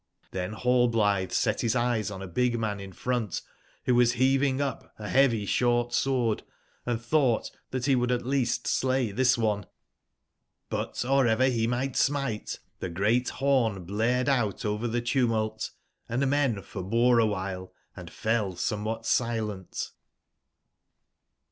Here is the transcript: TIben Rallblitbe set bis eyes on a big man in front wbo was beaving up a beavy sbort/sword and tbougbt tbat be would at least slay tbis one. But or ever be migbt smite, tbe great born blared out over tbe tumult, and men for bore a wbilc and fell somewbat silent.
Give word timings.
TIben 0.33 0.55
Rallblitbe 0.55 1.31
set 1.31 1.61
bis 1.61 1.75
eyes 1.75 2.09
on 2.09 2.23
a 2.23 2.27
big 2.27 2.57
man 2.57 2.79
in 2.79 2.91
front 2.91 3.43
wbo 3.85 3.93
was 3.93 4.13
beaving 4.13 4.59
up 4.59 4.91
a 4.97 5.03
beavy 5.13 5.45
sbort/sword 5.45 6.41
and 6.87 6.97
tbougbt 6.99 7.51
tbat 7.71 7.85
be 7.85 7.95
would 7.95 8.11
at 8.11 8.25
least 8.25 8.65
slay 8.65 9.13
tbis 9.13 9.37
one. 9.37 9.67
But 10.71 11.05
or 11.05 11.27
ever 11.27 11.47
be 11.51 11.67
migbt 11.67 11.97
smite, 11.97 12.57
tbe 12.81 12.95
great 12.95 13.31
born 13.39 13.83
blared 13.85 14.27
out 14.27 14.65
over 14.65 14.87
tbe 14.87 15.05
tumult, 15.05 15.69
and 16.09 16.27
men 16.27 16.63
for 16.63 16.81
bore 16.81 17.19
a 17.19 17.25
wbilc 17.25 17.69
and 17.95 18.09
fell 18.09 18.53
somewbat 18.55 19.05
silent. 19.05 19.91